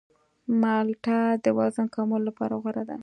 مالټه 0.61 1.19
د 1.43 1.45
وزن 1.57 1.87
کمولو 1.95 2.25
لپاره 2.29 2.53
غوره 2.61 2.83
ده. 2.89 2.97